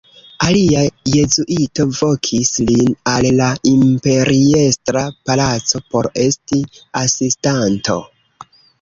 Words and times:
Alia 0.43 0.79
jezuito 1.15 1.85
vokis 1.97 2.49
lin 2.71 2.97
al 3.13 3.29
la 3.43 3.51
imperiestra 3.75 5.07
palaco 5.31 5.85
por 5.93 6.13
esti 6.27 6.63
asistanto. 7.07 8.05